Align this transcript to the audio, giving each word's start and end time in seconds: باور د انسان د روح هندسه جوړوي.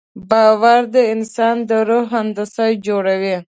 باور 0.29 0.81
د 0.93 0.95
انسان 1.13 1.55
د 1.69 1.71
روح 1.89 2.07
هندسه 2.17 2.65
جوړوي. 2.87 3.37